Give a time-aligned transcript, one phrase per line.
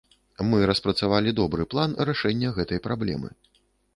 [0.51, 3.29] Мы распрацавалі добры план рашэння гэтай праблемы.